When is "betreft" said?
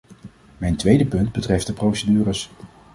1.31-1.67